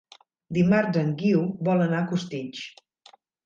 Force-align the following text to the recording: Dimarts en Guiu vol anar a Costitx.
Dimarts 0.57 1.01
en 1.03 1.11
Guiu 1.21 1.45
vol 1.69 1.87
anar 1.87 2.01
a 2.03 2.09
Costitx. 2.17 2.67